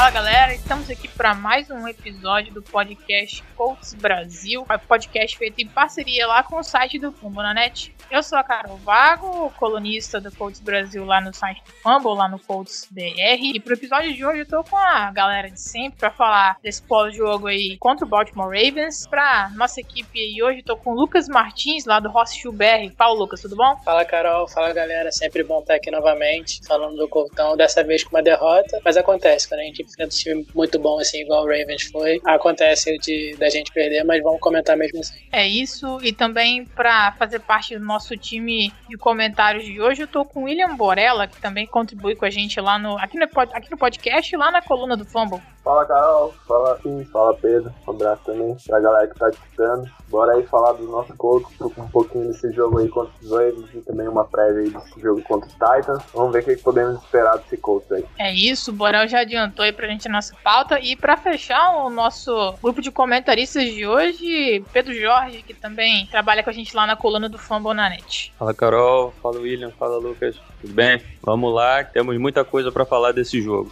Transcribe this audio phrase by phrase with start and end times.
[0.00, 5.68] Fala galera, estamos aqui para mais um episódio do podcast Colts Brasil, podcast feito em
[5.68, 7.94] parceria lá com o site do Fambonanet.
[8.10, 12.30] Eu sou a Carol Vago, colunista do Colts Brasil lá no site do Fumble, lá
[12.30, 13.54] no Colts BR.
[13.54, 16.80] E pro episódio de hoje eu tô com a galera de sempre para falar desse
[16.82, 19.06] pós-jogo aí contra o Baltimore Ravens.
[19.06, 22.94] Pra nossa equipe aí hoje eu tô com o Lucas Martins lá do Rossville BR.
[22.96, 23.76] Fala Lucas, tudo bom?
[23.84, 28.16] Fala Carol, fala galera, sempre bom estar aqui novamente falando do Coltão, dessa vez com
[28.16, 31.46] uma derrota, mas acontece quando a gente enfrenta um time muito bom, assim, igual o
[31.46, 32.20] Ravens foi.
[32.24, 35.18] Acontece de da gente perder, mas vamos comentar mesmo assim.
[35.32, 40.08] É isso, e também para fazer parte do nosso time de comentários de hoje, eu
[40.08, 43.26] tô com o William Borella, que também contribui com a gente lá no aqui no,
[43.52, 45.40] aqui no podcast e lá na coluna do Fumble.
[45.62, 49.90] Fala Carol, fala Sim, fala Pedro, um abraço também pra galera que tá escutando.
[50.08, 53.80] Bora aí falar do nosso coach, um pouquinho desse jogo aí contra os Ravens e
[53.82, 56.02] também uma prévia aí desse jogo contra os Titans.
[56.14, 58.04] Vamos ver o que podemos esperar desse coach aí.
[58.18, 60.78] É isso, o Borel já adiantou aí pra gente a nossa pauta.
[60.80, 66.42] E pra fechar o nosso grupo de comentaristas de hoje, Pedro Jorge, que também trabalha
[66.42, 68.32] com a gente lá na coluna do Fambonanet.
[68.38, 71.00] Fala Carol, fala William, fala Lucas, tudo bem?
[71.22, 73.70] Vamos lá, temos muita coisa para falar desse jogo.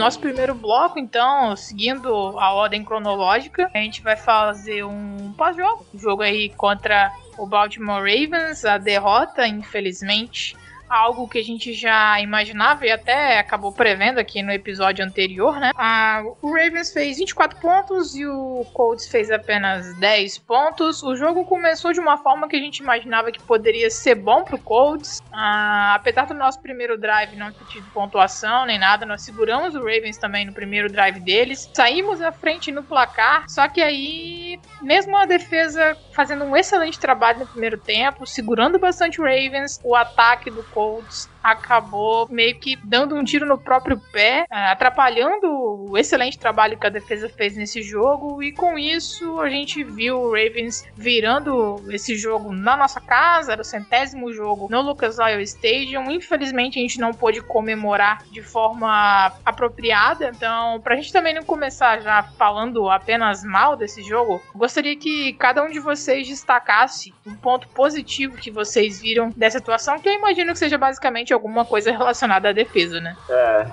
[0.00, 5.86] Nosso primeiro bloco, então, seguindo a ordem cronológica, a gente vai fazer um pós-jogo.
[5.94, 10.56] Jogo aí contra o Baltimore Ravens, a derrota, infelizmente,
[10.90, 15.70] algo que a gente já imaginava e até acabou prevendo aqui no episódio anterior, né?
[16.42, 21.02] O Ravens fez 24 pontos e o Colts fez apenas 10 pontos.
[21.04, 24.58] O jogo começou de uma forma que a gente imaginava que poderia ser bom pro
[24.58, 25.22] Colts.
[25.32, 29.78] Ah, apesar do nosso primeiro drive não ter tido pontuação nem nada, nós seguramos o
[29.78, 31.70] Ravens também no primeiro drive deles.
[31.72, 37.40] Saímos à frente no placar, só que aí, mesmo a defesa fazendo um excelente trabalho
[37.40, 42.76] no primeiro tempo, segurando bastante o Ravens, o ataque do Colts Colts acabou meio que
[42.76, 45.48] dando um tiro no próprio pé, é, atrapalhando
[45.90, 48.42] o excelente trabalho que a defesa fez nesse jogo.
[48.42, 53.62] E com isso a gente viu o Ravens virando esse jogo na nossa casa, era
[53.62, 56.10] o centésimo jogo no Lucas Oil Stadium.
[56.10, 60.30] Infelizmente a gente não pôde comemorar de forma apropriada.
[60.34, 65.62] Então, pra gente também não começar já falando apenas mal desse jogo, gostaria que cada
[65.62, 70.52] um de vocês destacasse um ponto positivo que vocês viram dessa atuação, que eu imagino
[70.52, 73.16] que seja basicamente alguma coisa relacionada à defesa, né?
[73.28, 73.66] É,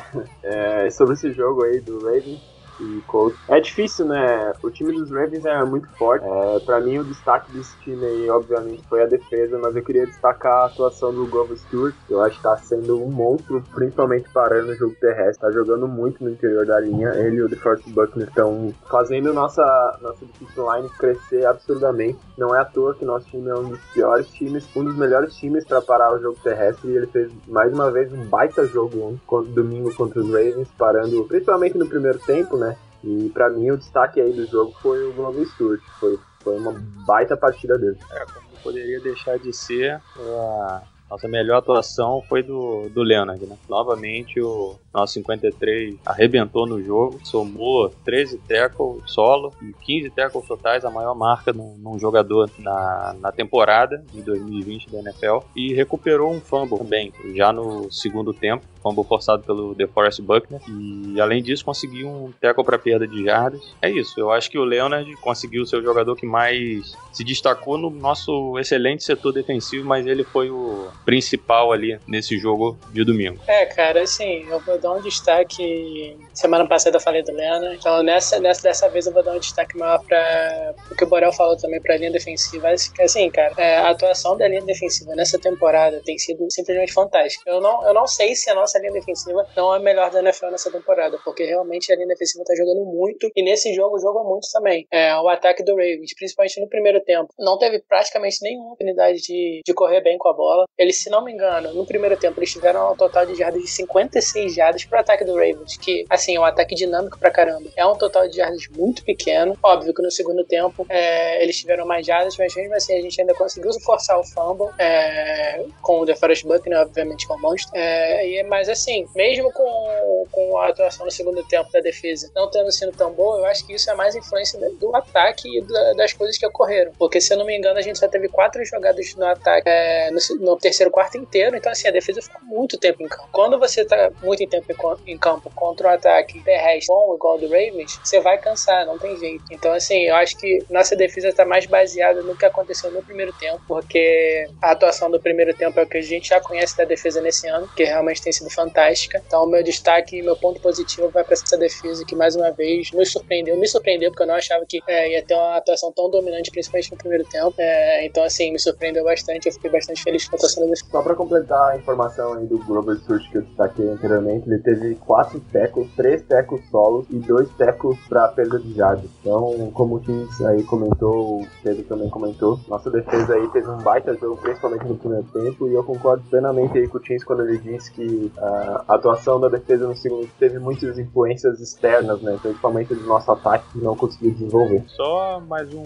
[0.85, 2.39] é sobre esse jogo aí do Ravens,
[2.79, 3.37] e Colts.
[3.47, 4.53] É difícil, né?
[4.63, 6.25] O time dos Ravens é muito forte.
[6.25, 10.05] É, para mim, o destaque desse time aí, obviamente, foi a defesa, mas eu queria
[10.05, 11.95] destacar a atuação do Grover Stewart.
[12.09, 15.39] Eu acho que tá sendo um monstro, principalmente parando no jogo terrestre.
[15.39, 17.09] Tá jogando muito no interior da linha.
[17.09, 19.63] Ele e o DeForest Buckner estão fazendo nossa,
[20.01, 22.19] nossa defensive line crescer absurdamente.
[22.37, 25.35] Não é à toa que nosso time é um dos piores times, um dos melhores
[25.35, 26.91] times para parar o jogo terrestre.
[26.91, 31.77] E ele fez mais uma vez um baita jogo domingo contra os Ravens, parando principalmente
[31.77, 32.66] no primeiro tempo, né?
[33.03, 35.81] E para mim o destaque aí do jogo foi o Glover Stewart.
[35.99, 36.73] Foi, foi uma
[37.05, 37.97] baita partida dele.
[38.11, 43.57] É, como poderia deixar de ser, a nossa melhor atuação foi do, do Leonard, né?
[43.69, 50.83] Novamente o nosso 53 arrebentou no jogo, somou 13 tackles solo e 15 tackles totais,
[50.83, 55.39] a maior marca num, num jogador na, na temporada de 2020 da NFL.
[55.55, 60.61] E recuperou um fumble também, já no segundo tempo fumble forçado pelo DeForest Buckner.
[60.67, 63.61] E além disso, conseguiu um tackle para perda de jardas.
[63.81, 67.77] É isso, eu acho que o Leonard conseguiu ser o jogador que mais se destacou
[67.77, 73.39] no nosso excelente setor defensivo, mas ele foi o principal ali nesse jogo de domingo.
[73.47, 76.17] É, cara, assim, eu vou dar um destaque.
[76.33, 79.39] Semana passada eu falei do Leonard, então nessa, nessa dessa vez eu vou dar um
[79.39, 82.69] destaque maior para o que o Borel falou também para a linha defensiva.
[82.69, 87.49] Assim, cara, é, a atuação da linha defensiva nessa temporada tem sido simplesmente fantástica.
[87.49, 90.11] Eu não, eu não sei se a nossa nossa linha defensiva não é a melhor
[90.11, 93.99] da NFL nessa temporada, porque realmente a linha defensiva tá jogando muito e nesse jogo
[93.99, 94.87] jogou muito também.
[94.91, 99.61] É, o ataque do Ravens, principalmente no primeiro tempo, não teve praticamente nenhuma oportunidade de,
[99.65, 100.65] de correr bem com a bola.
[100.77, 103.67] Eles, se não me engano, no primeiro tempo eles tiveram um total de jardas de
[103.67, 107.69] 56 jardas pro ataque do Ravens, que, assim, é um ataque dinâmico pra caramba.
[107.75, 109.57] É um total de jardas muito pequeno.
[109.63, 113.19] Óbvio que no segundo tempo é, eles tiveram mais jardas, mas mesmo assim a gente
[113.19, 117.71] ainda conseguiu forçar o fumble é, com o DeForest Buckner, obviamente, que é um monstro.
[117.75, 118.27] É,
[118.67, 122.91] mas assim, mesmo com, com a atuação no segundo tempo da defesa não tendo sido
[122.91, 126.45] tão boa, eu acho que isso é mais influência do ataque e das coisas que
[126.45, 126.91] ocorreram.
[126.97, 130.11] Porque, se eu não me engano, a gente só teve quatro jogadas no ataque é,
[130.11, 133.29] no, no, terceiro quarto inteiro, então assim, a defesa ficou muito tempo em campo.
[133.31, 134.65] Quando você tá muito tempo
[135.05, 138.97] em, em campo contra um ataque terrestre bom, igual do Ravens, você vai cansar, não
[138.97, 139.43] tem jeito.
[139.51, 143.31] Então, assim, eu acho que nossa defesa está mais baseada no que aconteceu no primeiro
[143.33, 146.83] tempo, porque a atuação do primeiro tempo é o que a gente já conhece da
[146.83, 149.21] defesa nesse ano, que realmente tem sido fantástica.
[149.25, 152.91] Então, o meu destaque meu ponto positivo vai para essa defesa que, mais uma vez,
[152.91, 153.57] nos surpreendeu.
[153.57, 156.91] Me surpreendeu, porque eu não achava que é, ia ter uma atuação tão dominante, principalmente
[156.91, 157.53] no primeiro tempo.
[157.57, 159.47] É, então, assim, me surpreendeu bastante.
[159.47, 160.91] Eu fiquei bastante feliz com a atuação da defesa.
[160.91, 164.95] Só para completar a informação aí do Grover Surge que eu destaquei anteriormente, ele teve
[164.95, 169.09] quatro tackles, três tackles solos e dois tackles para perda de jardas.
[169.21, 173.77] Então, como o Tim aí comentou, o Pedro também comentou, nossa defesa aí teve um
[173.77, 177.43] baita jogo, principalmente no primeiro tempo, e eu concordo plenamente aí com o Tim quando
[177.43, 182.37] ele disse que a atuação da defesa no segundo teve muitas influências externas, né?
[182.41, 184.83] Principalmente do nosso ataque que não conseguiu desenvolver.
[184.87, 185.83] Só mais um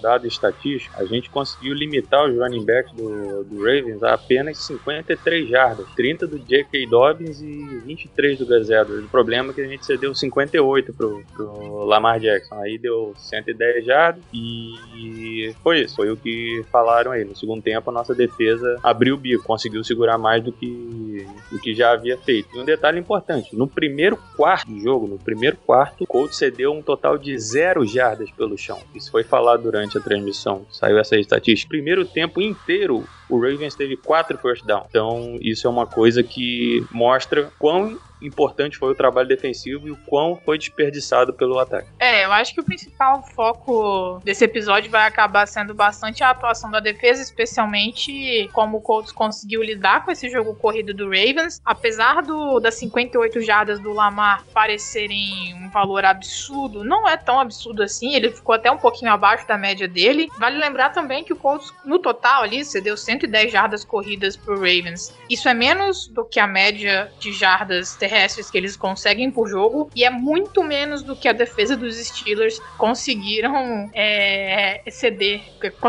[0.00, 5.48] dado estatístico, a gente conseguiu limitar os running backs do, do Ravens a apenas 53
[5.48, 6.86] jardas, 30 do J.K.
[6.86, 9.04] Dobbins e 23 do Gus Edwards.
[9.04, 13.84] O problema é que a gente cedeu 58 pro, pro Lamar Jackson, aí deu 110
[13.84, 17.24] jardas e foi isso, foi o que falaram aí.
[17.24, 21.58] No segundo tempo a nossa defesa abriu o bico, conseguiu segurar mais do que, do
[21.58, 22.56] que já havia feito.
[22.56, 26.72] E um detalhe importante, no primeiro quarto do jogo, no primeiro quarto, o Colts cedeu
[26.72, 28.78] um total de zero jardas pelo chão.
[28.94, 31.68] Isso foi falado durante a transmissão, saiu essa estatística.
[31.68, 34.84] Primeiro tempo inteiro, o Ravens teve quatro first down.
[34.88, 39.96] Então, isso é uma coisa que mostra quão importante foi o trabalho defensivo e o
[40.06, 41.88] quão foi desperdiçado pelo ataque.
[41.98, 46.70] É, eu acho que o principal foco desse episódio vai acabar sendo bastante a atuação
[46.70, 51.60] da defesa, especialmente como o Colts conseguiu lidar com esse jogo corrido do Ravens.
[51.64, 57.82] Apesar do, das 58 jardas do Lamar parecerem um valor absurdo, não é tão absurdo
[57.82, 60.28] assim, ele ficou até um pouquinho abaixo da média dele.
[60.38, 65.14] Vale lembrar também que o Colts, no total ali, cedeu 110 jardas corridas pro Ravens.
[65.28, 69.48] Isso é menos do que a média de jardas terrestres terrestres que eles conseguem por
[69.48, 75.40] jogo e é muito menos do que a defesa dos Steelers conseguiram é, exceder,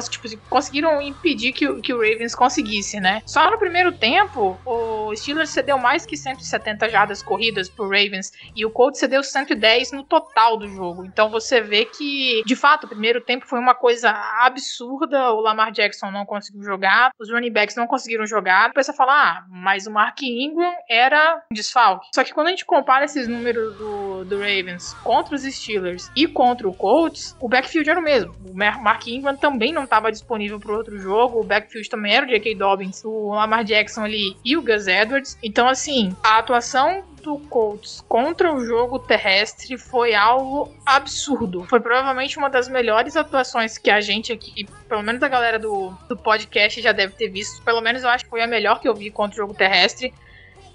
[0.09, 3.21] tipo, conseguiram impedir que, que o Ravens conseguisse, né?
[3.25, 8.65] Só no primeiro tempo, o Steelers cedeu mais que 170 jardas corridas pro Ravens e
[8.65, 11.05] o Colts cedeu 110 no total do jogo.
[11.05, 14.09] Então você vê que, de fato, o primeiro tempo foi uma coisa
[14.39, 15.33] absurda.
[15.33, 18.67] O Lamar Jackson não conseguiu jogar, os running backs não conseguiram jogar.
[18.67, 22.12] Depois você fala, ah, mas o Mark Ingram era um desfalque.
[22.13, 26.27] Só que quando a gente compara esses números do, do Ravens contra os Steelers e
[26.27, 28.35] contra o Colts, o backfield era o mesmo.
[28.47, 32.29] O Mark Ingram também não estava disponível para outro jogo, o backfield também era o
[32.29, 32.53] J.K.
[32.53, 35.39] Dobbins, o Lamar Jackson ali e o Gus Edwards.
[35.41, 41.63] Então, assim, a atuação do Colts contra o jogo terrestre foi algo absurdo.
[41.63, 45.89] Foi provavelmente uma das melhores atuações que a gente aqui, pelo menos a galera do,
[46.07, 47.63] do podcast já deve ter visto.
[47.63, 50.13] Pelo menos eu acho que foi a melhor que eu vi contra o jogo terrestre.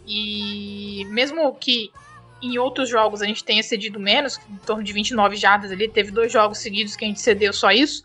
[0.09, 1.93] E mesmo que
[2.41, 6.11] em outros jogos a gente tenha cedido menos, em torno de 29 jardas ali, teve
[6.11, 8.03] dois jogos seguidos que a gente cedeu só isso.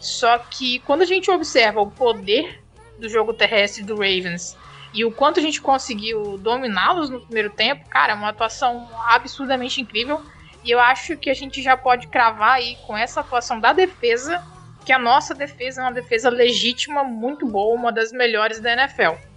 [0.00, 2.62] Só que quando a gente observa o poder
[2.98, 4.56] do jogo terrestre do Ravens
[4.94, 9.80] e o quanto a gente conseguiu dominá-los no primeiro tempo, cara, é uma atuação absurdamente
[9.80, 10.22] incrível.
[10.64, 14.42] E eu acho que a gente já pode cravar aí com essa atuação da defesa
[14.84, 19.31] que a nossa defesa é uma defesa legítima, muito boa, uma das melhores da NFL.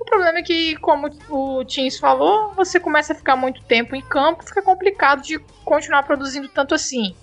[0.00, 4.00] O problema é que, como o Teams falou, você começa a ficar muito tempo em
[4.00, 7.14] campo, fica complicado de continuar produzindo tanto assim.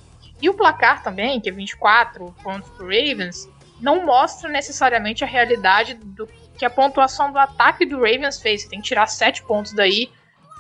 [0.42, 5.94] E o placar também, que é 24 pontos pro Ravens, não mostra necessariamente a realidade
[5.94, 6.28] do
[6.58, 8.64] que a pontuação do ataque do Ravens fez.
[8.64, 10.10] Você tem que tirar 7 pontos daí,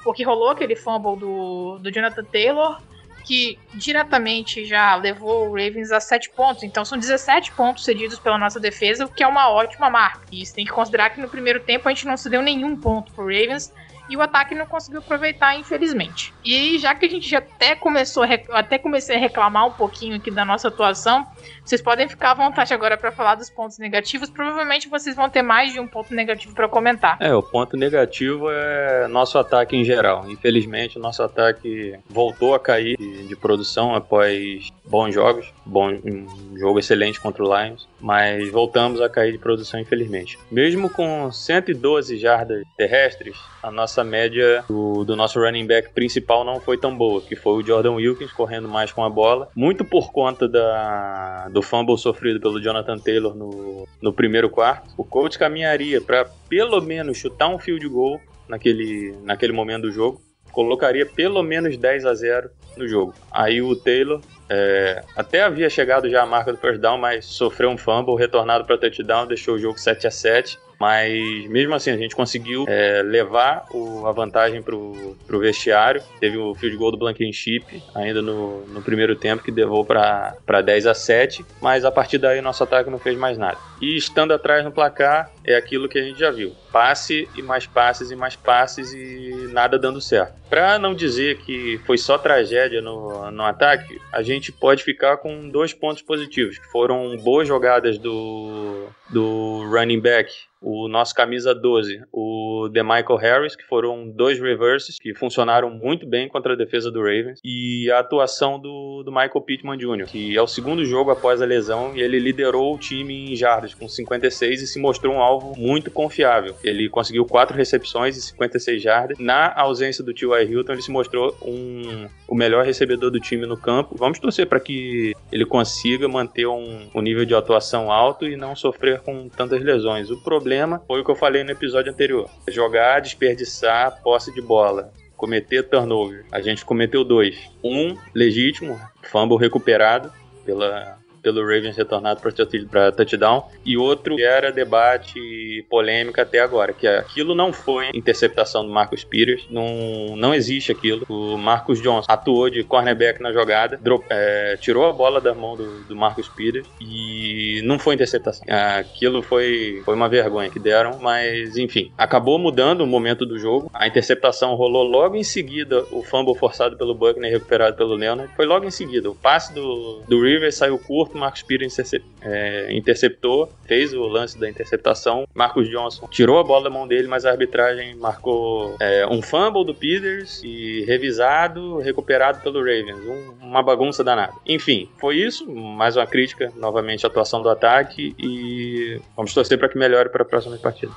[0.03, 2.81] porque rolou aquele fumble do, do Jonathan Taylor
[3.25, 6.63] que diretamente já levou o Ravens a 7 pontos.
[6.63, 10.22] Então são 17 pontos cedidos pela nossa defesa, o que é uma ótima marca.
[10.32, 13.12] E você tem que considerar que no primeiro tempo a gente não cedeu nenhum ponto
[13.12, 13.74] pro Ravens.
[14.09, 16.33] E o ataque não conseguiu aproveitar, infelizmente.
[16.43, 20.31] E já que a gente já até começou até comecei a reclamar um pouquinho aqui
[20.31, 21.25] da nossa atuação,
[21.63, 24.29] vocês podem ficar à vontade agora para falar dos pontos negativos.
[24.29, 27.17] Provavelmente vocês vão ter mais de um ponto negativo para comentar.
[27.19, 30.29] É, o ponto negativo é nosso ataque em geral.
[30.29, 36.79] Infelizmente, nosso ataque voltou a cair de, de produção após bons jogos, bom, um jogo
[36.79, 40.38] excelente contra o Lions, mas voltamos a cair de produção, infelizmente.
[40.51, 46.59] Mesmo com 112 jardas terrestres, a nossa média do, do, nosso running back principal não
[46.59, 50.11] foi tão boa, que foi o Jordan Wilkins correndo mais com a bola, muito por
[50.11, 54.93] conta da, do fumble sofrido pelo Jonathan Taylor no, no primeiro quarto.
[54.97, 60.21] O coach caminharia para pelo menos chutar um field goal naquele, naquele momento do jogo,
[60.51, 63.13] colocaria pelo menos 10 a 0 no jogo.
[63.31, 67.69] Aí o Taylor é, até havia chegado já a marca do first down, mas sofreu
[67.69, 71.98] um fumble, retornado para touchdown, deixou o jogo 7 a 7 mas mesmo assim, a
[71.98, 76.01] gente conseguiu é, levar o, a vantagem pro, pro vestiário.
[76.20, 77.63] Teve o field goal do Blankenship
[77.94, 81.46] ainda no, no primeiro tempo, que levou para 10 a 7.
[81.62, 83.58] Mas a partir daí, nosso ataque não fez mais nada.
[83.82, 87.65] E estando atrás no placar, é aquilo que a gente já viu: passe e mais
[87.65, 90.34] passes e mais passes e nada dando certo.
[90.50, 95.50] Para não dizer que foi só tragédia no, no ataque, a gente pode ficar com
[95.50, 100.32] dois pontos positivos, foram boas jogadas do, do running back
[100.65, 106.27] o nosso camisa 12, o DeMichael Harris, que foram dois reverses que funcionaram muito bem
[106.27, 110.41] contra a defesa do Ravens, e a atuação do, do Michael Pittman Jr., que é
[110.41, 114.63] o segundo jogo após a lesão e ele liderou o time em jardas com 56
[114.63, 116.55] e se mostrou um alvo muito confiável.
[116.63, 119.19] Ele conseguiu quatro recepções e 56 jardas.
[119.19, 120.51] Na ausência do T.Y.
[120.51, 123.95] Hilton, ele se mostrou um, o melhor recebedor do time no campo.
[123.95, 128.55] Vamos torcer para que ele consiga manter um, um nível de atuação alto e não
[128.55, 130.10] sofrer com tantas lesões.
[130.10, 134.41] O problema problema foi o que eu falei no episódio anterior: jogar, desperdiçar posse de
[134.41, 136.25] bola cometer turnover.
[136.31, 137.50] A gente cometeu dois.
[137.63, 140.12] Um legítimo, fumble recuperado
[140.45, 142.22] pela pelo Ravens retornado
[142.70, 148.63] para touchdown, e outro que era debate polêmica até agora, que aquilo não foi interceptação
[148.63, 151.03] do Marcus Peters, não, não existe aquilo.
[151.10, 155.55] O Marcus Johnson atuou de cornerback na jogada, drop, é, tirou a bola da mão
[155.55, 158.46] do, do Marcus Peters e não foi interceptação.
[158.48, 163.72] Aquilo foi, foi uma vergonha que deram, mas enfim, acabou mudando o momento do jogo.
[163.74, 168.46] A interceptação rolou logo em seguida, o fumble forçado pelo Buckner recuperado pelo Leonard, foi
[168.46, 169.10] logo em seguida.
[169.10, 171.77] O passe do, do Rivers saiu curto, Marcos Pires
[172.22, 175.27] é, interceptou, fez o lance da interceptação.
[175.34, 179.65] Marcos Johnson tirou a bola da mão dele, mas a arbitragem marcou é, um fumble
[179.65, 183.00] do Peters e revisado, recuperado pelo Ravens.
[183.05, 184.34] Um, uma bagunça danada.
[184.45, 185.50] Enfim, foi isso.
[185.50, 190.24] Mais uma crítica, novamente, à atuação do ataque e vamos torcer para que melhore para
[190.24, 190.91] a próxima partida.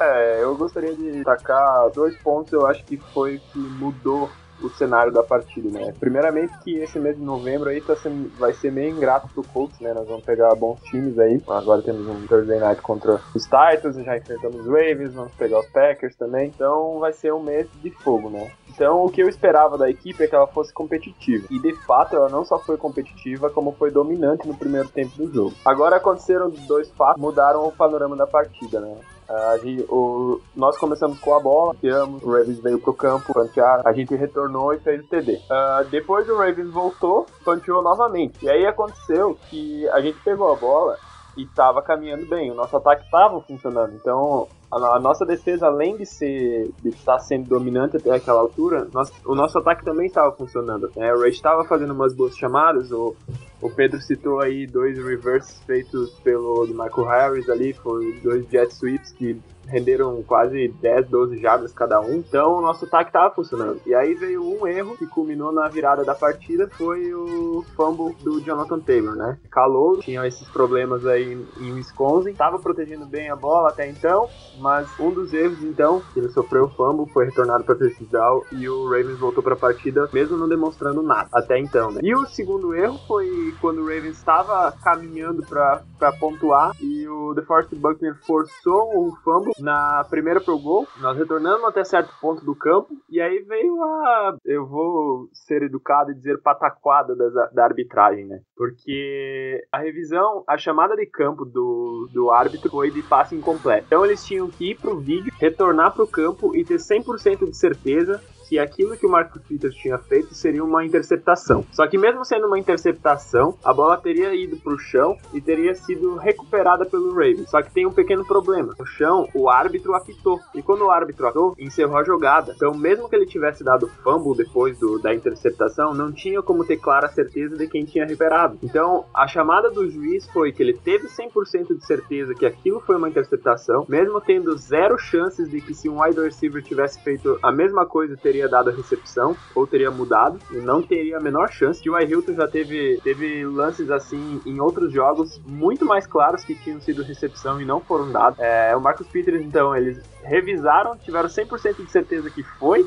[0.00, 4.30] É, eu gostaria de destacar dois pontos, eu acho que foi que mudou
[4.62, 5.94] o cenário da partida, né?
[5.98, 7.94] Primeiramente que esse mês de novembro aí tá
[8.38, 9.92] vai ser meio ingrato pro Colts, né?
[9.92, 11.40] Nós vamos pegar bons times aí.
[11.48, 15.66] Agora temos um Thursday Night contra os Titans, já enfrentamos os Ravens, vamos pegar os
[15.66, 16.48] Packers também.
[16.48, 18.50] Então vai ser um mês de fogo, né?
[18.68, 21.46] Então o que eu esperava da equipe é que ela fosse competitiva.
[21.50, 25.32] E de fato ela não só foi competitiva, como foi dominante no primeiro tempo do
[25.32, 25.54] jogo.
[25.64, 28.96] Agora aconteceram dois fatos, mudaram o panorama da partida, né?
[29.30, 33.80] A gente, o, nós começamos com a bola, tiramos, o Ravens veio pro campo, pantear,
[33.86, 35.34] a gente retornou e fez o TD.
[35.34, 38.44] Uh, ah, depois o Ravens voltou, panteou novamente.
[38.44, 40.96] E aí aconteceu que a gente pegou a bola
[41.36, 43.94] e estava caminhando bem, o nosso ataque estava funcionando.
[43.94, 48.88] Então, a, nossa defesa, além de ser de estar sendo dominante até aquela altura,
[49.24, 50.90] o nosso ataque também estava funcionando.
[50.96, 51.12] Né?
[51.12, 53.16] O Ray estava fazendo umas boas chamadas, o,
[53.60, 59.12] o Pedro citou aí dois reverses feitos pelo Michael Harris ali, foram dois jet sweeps
[59.12, 62.14] que renderam quase 10, 12 jardas cada um.
[62.14, 63.80] Então o nosso ataque estava funcionando.
[63.86, 68.40] E aí veio um erro que culminou na virada da partida, foi o fumble do
[68.40, 69.38] Jonathan Taylor, né?
[69.50, 74.28] Calou, tinha esses problemas aí em Wisconsin, estava protegendo bem a bola até então,
[74.60, 78.68] mas um dos erros então, que ele sofreu o fumble, foi retornado para touchdown e
[78.68, 82.00] o Ravens voltou para a partida mesmo não demonstrando nada até então, né?
[82.02, 87.74] E o segundo erro foi quando o Ravens estava caminhando para pontuar e o DeForest
[87.74, 92.88] Buckner forçou o fumble na primeira pro gol, nós retornamos até certo ponto do campo,
[93.08, 94.36] e aí veio a.
[94.44, 98.40] Eu vou ser educado e dizer pataquada da, da arbitragem, né?
[98.56, 103.86] Porque a revisão, a chamada de campo do, do árbitro foi de passe incompleto.
[103.86, 108.20] Então eles tinham que ir pro vídeo, retornar pro campo e ter 100% de certeza
[108.50, 111.64] que aquilo que o Marcus Peters tinha feito seria uma interceptação.
[111.70, 115.72] Só que mesmo sendo uma interceptação, a bola teria ido para o chão e teria
[115.72, 117.48] sido recuperada pelo Ravens.
[117.48, 118.74] Só que tem um pequeno problema.
[118.76, 120.40] No chão, o árbitro apitou.
[120.52, 122.52] E quando o árbitro apitou, encerrou a jogada.
[122.56, 126.78] Então, mesmo que ele tivesse dado fumble depois do, da interceptação, não tinha como ter
[126.78, 128.58] clara certeza de quem tinha recuperado.
[128.64, 132.96] Então, a chamada do juiz foi que ele teve 100% de certeza que aquilo foi
[132.96, 137.52] uma interceptação, mesmo tendo zero chances de que se um wide receiver tivesse feito a
[137.52, 141.88] mesma coisa, teria dado a recepção ou teria mudado, e não teria a menor chance.
[141.88, 146.80] O Hilton já teve, teve lances assim em outros jogos muito mais claros que tinham
[146.80, 148.38] sido recepção e não foram dados.
[148.38, 152.86] É, o Marcus Peters, então, eles revisaram, tiveram 100% de certeza que foi,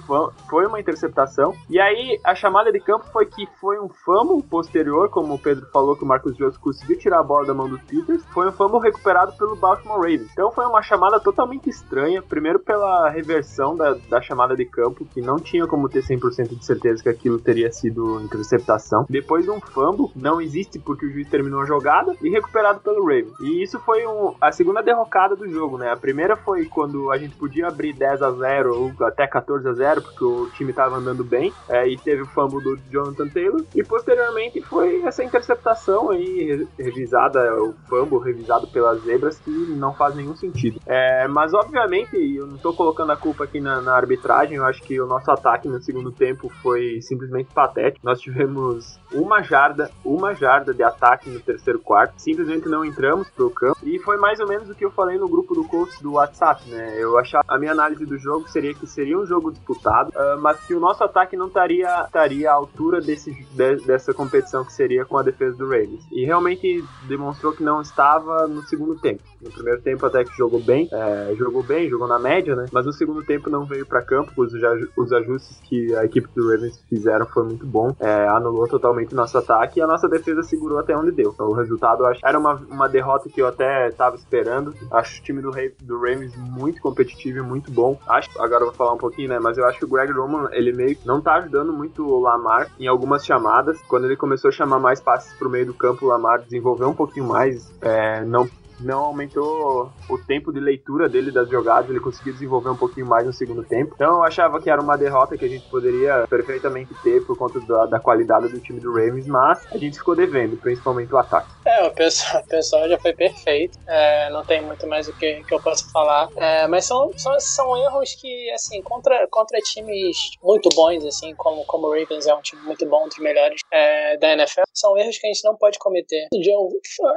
[0.49, 1.53] foi uma interceptação.
[1.69, 5.65] E aí a chamada de campo foi que foi um fumble posterior, como o Pedro
[5.71, 8.51] falou que o Marcos Jones conseguiu tirar a bola da mão dos Peters, foi um
[8.51, 10.31] fumble recuperado pelo Baltimore Ravens.
[10.31, 15.21] Então foi uma chamada totalmente estranha, primeiro pela reversão da, da chamada de campo, que
[15.21, 19.05] não tinha como ter 100% de certeza que aquilo teria sido interceptação.
[19.09, 23.39] Depois um fumble, não existe porque o juiz terminou a jogada, e recuperado pelo Ravens.
[23.41, 25.91] E isso foi um, a segunda derrocada do jogo, né?
[25.91, 29.73] A primeira foi quando a gente podia abrir 10 a 0 ou até 14 a
[29.73, 33.63] 0 porque o time estava andando bem é, e teve o fumble do Jonathan Taylor
[33.75, 40.15] e posteriormente foi essa interceptação aí revisada o fumble revisado pelas zebras que não faz
[40.15, 44.57] nenhum sentido é, mas obviamente eu não estou colocando a culpa aqui na, na, arbitragem
[44.57, 49.41] eu acho que o nosso ataque no segundo tempo foi simplesmente patético nós tivemos uma
[49.41, 54.17] jarda uma jarda de ataque no terceiro quarto simplesmente não entramos pro campo e foi
[54.17, 57.17] mais ou menos o que eu falei no grupo do coach do WhatsApp né eu
[57.17, 60.73] achava a minha análise do jogo seria que seria um jogo disputado, uh, mas que
[60.73, 65.17] o nosso ataque não estaria, estaria à altura desse, de, dessa competição que seria com
[65.17, 66.05] a defesa do Ravens.
[66.11, 69.23] E realmente demonstrou que não estava no segundo tempo.
[69.41, 72.65] No primeiro tempo até que jogou bem, é, jogou bem, jogou na média, né?
[72.71, 74.53] Mas no segundo tempo não veio para campo, os,
[74.97, 79.37] os ajustes que a equipe do Ravens fizeram foi muito bom, é, anulou totalmente nosso
[79.37, 81.31] ataque e a nossa defesa segurou até onde deu.
[81.33, 84.73] Então, o resultado acho era uma, uma derrota que eu até estava esperando.
[84.91, 85.51] Acho o time do,
[85.81, 87.97] do Ravens muito competitivo e muito bom.
[88.07, 89.39] Acho, agora eu vou falar um pouquinho, né?
[89.39, 92.19] Mas eu acho que o Greg Roman, ele meio que não tá ajudando muito o
[92.19, 93.81] Lamar em algumas chamadas.
[93.83, 96.95] Quando ele começou a chamar mais passes pro meio do campo, o Lamar desenvolveu um
[96.95, 97.71] pouquinho mais.
[97.81, 98.47] É, não
[98.79, 103.25] não aumentou o tempo de leitura dele das jogadas, ele conseguiu desenvolver um pouquinho mais
[103.25, 103.93] no segundo tempo.
[103.95, 107.59] Então eu achava que era uma derrota que a gente poderia perfeitamente ter por conta
[107.61, 111.49] da, da qualidade do time do Ravens, mas a gente ficou devendo, principalmente o ataque.
[111.65, 115.43] É, o pessoal, o pessoal já foi perfeito, é, não tem muito mais o que,
[115.43, 120.17] que eu possa falar, é, mas são, são, são erros que, assim, contra, contra times
[120.41, 123.61] muito bons, assim, como, como o Ravens é um time muito bom, um dos melhores
[123.71, 126.27] é, da NFL, são erros que a gente não pode cometer.